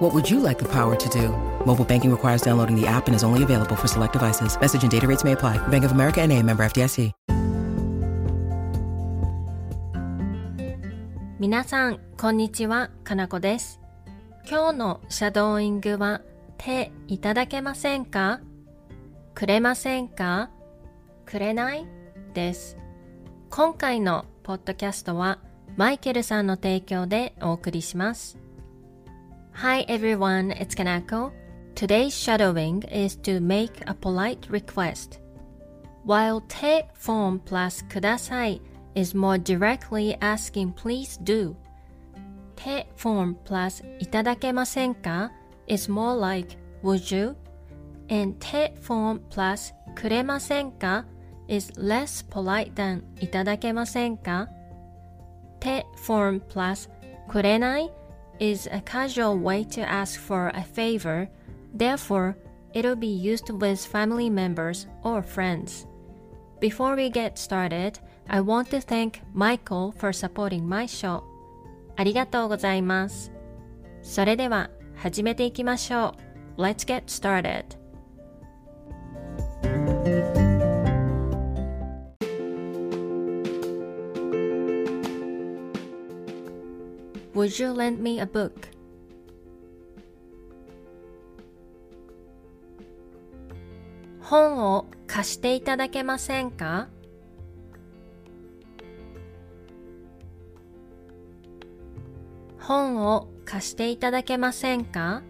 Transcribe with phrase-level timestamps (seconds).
[0.00, 1.28] What would you like the power to do?
[1.66, 4.58] Mobile banking requires downloading the app and is only available for select devices.
[4.58, 5.58] Message and data rates may apply.
[5.68, 7.12] Bank of America NA member FDIC.
[11.38, 13.78] 皆さん、こんにちは、かなこです。
[14.48, 16.22] 今日のシャドーイングは
[16.56, 18.40] 手いただけませんか
[19.34, 20.48] くれませんか
[21.26, 21.86] くれない
[22.32, 22.78] です。
[23.50, 25.40] 今回のポッドキャストは
[25.76, 28.38] マイケルさんの提供でお送りします。
[29.60, 31.32] Hi everyone, it's Kanako.
[31.74, 35.18] Today's shadowing is to make a polite request.
[36.02, 38.62] While 手 form plus ください
[38.94, 41.54] is more directly asking please do.
[42.56, 45.30] 手 form plus いただけませんか
[45.66, 47.36] is more like would you?
[48.08, 51.04] And 手 form plus くれませんか
[51.48, 54.48] is less polite than いただけませんか
[55.60, 56.88] 手 form plus
[57.28, 57.92] くれない
[58.39, 61.29] is a casual way to ask for a favor.
[61.73, 62.37] Therefore,
[62.73, 65.85] it'll be used with family members or friends.
[66.59, 71.23] Before we get started, I want to thank Michael for supporting my show.
[71.97, 73.31] ありがとうございます。
[74.01, 76.15] それでは始めていきましょ
[76.57, 76.61] う。
[76.61, 77.63] Let's get started.
[87.40, 88.68] Would you lend me a book?
[94.20, 96.88] 本を貸していただけませんか
[102.58, 105.22] 本を貸していただけませんか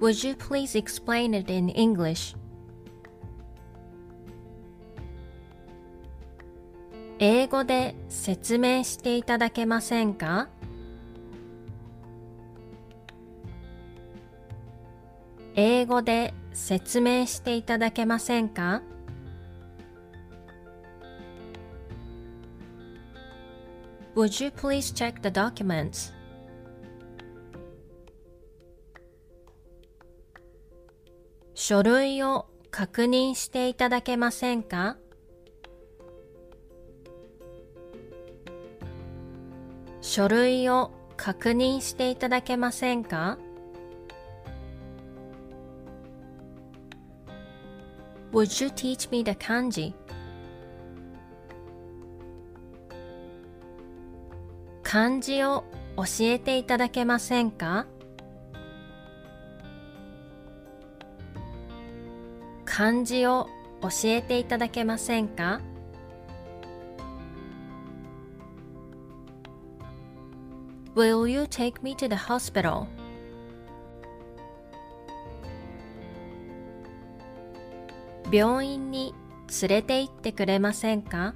[0.00, 2.39] Would you please explain it in English?
[7.64, 10.48] で説明していただけませんか？
[15.54, 18.82] 英語で説明していただけませんか？
[31.54, 34.96] 書類を確認していただけませんか
[40.10, 43.38] 書類を確認していただけませんか
[48.32, 49.94] ？Would you teach me the kanji?
[54.82, 55.62] 漢字を
[55.96, 57.86] 教えていただけませんか？
[62.64, 63.46] 漢字を
[63.80, 65.60] 教えていただけませんか？
[71.00, 72.86] Will you take me to the hospital?
[78.30, 79.14] 病院に
[79.62, 81.34] 連れて行ってくれませんか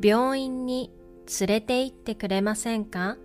[0.00, 0.92] 病院に
[1.40, 3.16] 連れて行ってくれませんか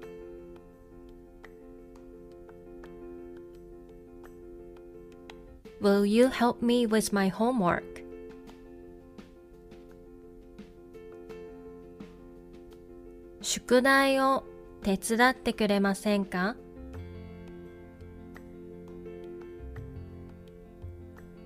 [5.79, 7.92] Will you help me with my homework?
[13.55, 14.43] 宿題を
[14.81, 16.55] 手伝ってくれませんか？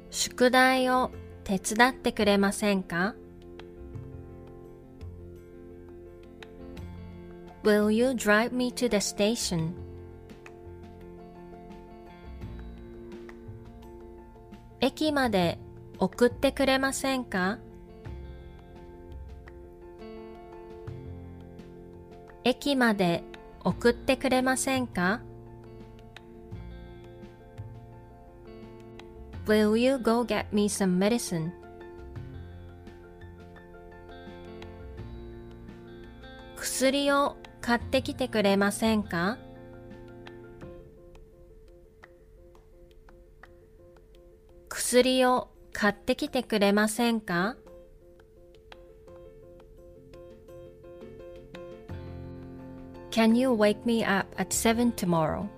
[0.09, 1.11] 宿題を
[1.43, 3.13] 手伝ってくれませんか
[7.63, 9.73] ？Will you drive me to the station?
[14.79, 15.59] 駅まで
[15.99, 17.59] 送ってくれませんか？
[22.47, 23.25] 駅まで
[23.59, 25.19] 送ってくれませんか
[29.45, 31.51] ？Will you go get me some medicine?
[36.55, 39.37] 薬を買ってきてくれませんか？
[44.69, 47.57] 薬を買ってきてくれませんか？
[53.17, 55.49] Can you wake me up at 7 tomorrow?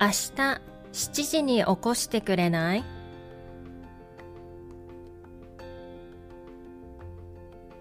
[0.00, 0.60] 明日
[0.92, 2.84] 7時に起こしてくれない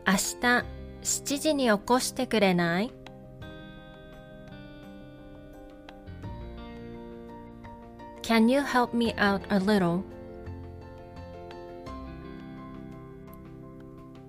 [0.08, 0.66] 明日
[1.04, 2.92] 7時に起こしてくれない
[8.24, 10.17] Can you help me out a little?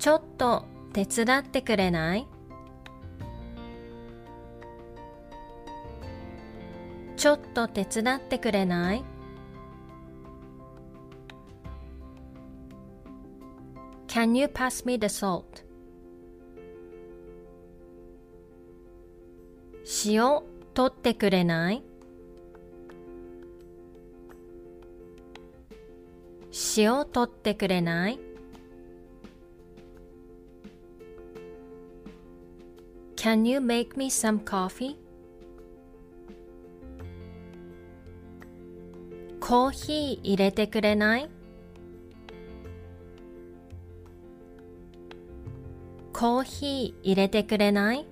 [0.08, 0.64] ちょっと
[0.94, 2.26] 手伝ってくれない？
[7.18, 9.04] ちょっと手伝ってくれない
[14.06, 15.44] ？Can you pass me the salt?
[20.06, 20.40] 塩
[20.72, 21.82] 取ってくれない？
[26.78, 28.18] 塩取ってくれない？
[33.20, 34.96] Can you make me some coffee?
[39.40, 41.28] コーヒー入れてくれない
[46.12, 48.06] コーヒー入れてくれない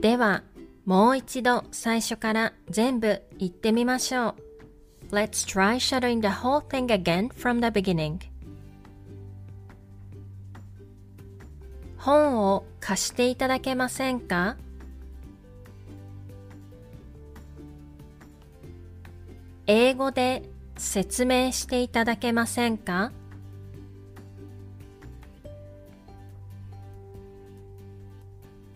[0.00, 0.42] では、
[0.84, 4.30] もう一度最初から全部言ってみましょ
[5.10, 5.14] う。
[5.14, 8.18] Let's try shadowing the whole thing again from the beginning.
[11.98, 14.56] 本を貸していただけませんか
[19.68, 20.42] 英語で
[20.76, 23.12] 説明していただけませんか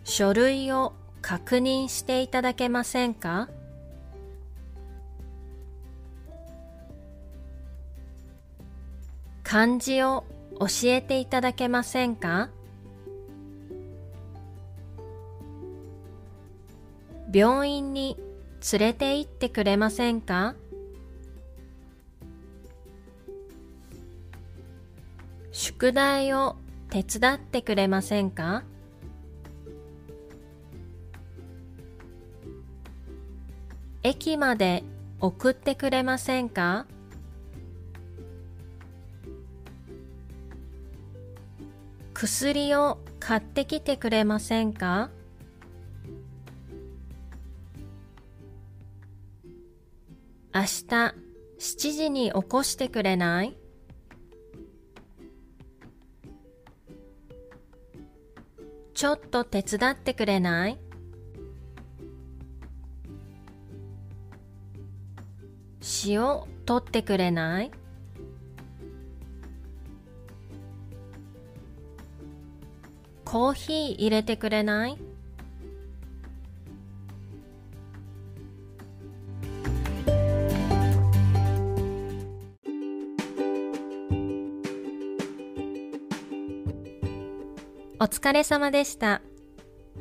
[0.04, 0.92] 書類を
[1.28, 3.48] 確認していただけませんか？
[9.42, 10.24] 漢字を
[10.60, 12.50] 教えていただけませんか？
[17.34, 18.16] 病院に
[18.70, 20.54] 連れて行ってくれませんか？
[25.50, 26.54] 宿題を
[26.90, 28.62] 手伝ってくれませんか？
[34.06, 34.84] 駅まで
[35.18, 36.86] 送ってくれませんか？
[42.14, 45.10] 薬を買ってきてくれませんか？
[50.54, 51.14] 明日7
[51.58, 53.56] 時に起こしてくれない？
[58.94, 60.78] ちょっと手伝ってくれない？
[66.06, 67.70] 塩取ってくれない
[73.24, 74.98] コーヒー入れてくれない
[87.98, 89.22] お疲れ様でした。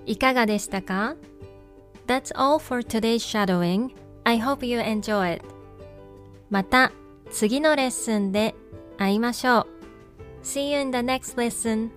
[0.06, 1.16] いかがでしたか
[2.06, 3.96] ?That's all for today's shadowing.
[4.25, 5.55] I hope you enjoy it.
[6.49, 6.92] また
[7.31, 8.56] 次のレッスンで
[8.97, 9.68] 会いましょう。
[10.44, 11.90] See you in the next lesson.